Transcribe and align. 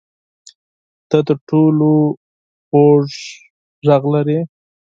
ته 1.09 1.17
تر 1.27 1.37
ټولو 1.49 1.91
خوږ 2.67 3.09
غږ 3.87 4.03
لرې 4.13 4.39